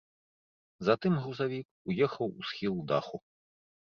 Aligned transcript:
Затым 0.87 1.13
грузавік 1.25 1.67
уехаў 1.93 2.27
у 2.39 2.47
схіл 2.53 2.75
даху. 2.93 3.17